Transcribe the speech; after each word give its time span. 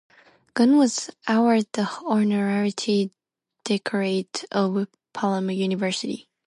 Gunn 0.55 0.77
was 0.79 1.11
awarded 1.27 1.67
the 1.73 1.87
honorary 2.07 2.73
doctorate 3.63 4.45
of 4.51 4.87
Palermo 5.13 5.51
University. 5.53 6.27